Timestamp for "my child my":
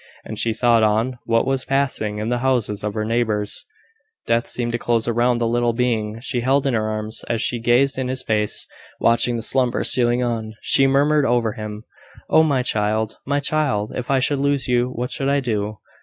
12.41-13.39